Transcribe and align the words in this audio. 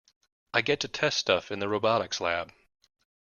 I 0.55 0.61
get 0.63 0.79
to 0.79 0.87
test 0.87 1.19
stuff 1.19 1.51
in 1.51 1.59
the 1.59 1.67
robotics 1.69 2.19
lab. 2.19 2.51